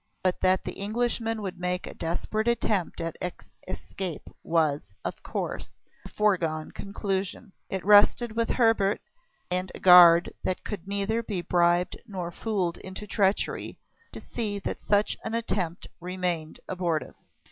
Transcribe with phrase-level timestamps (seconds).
[0.23, 3.17] But that the Englishman would make a desperate attempt at
[3.67, 5.69] escape was, of course,
[6.03, 7.51] a foregone conclusion.
[7.69, 8.99] It rested with Hebert
[9.51, 13.77] and a guard that could neither be bribed nor fooled into treachery,
[14.11, 17.13] to see that such an attempt remained abortive.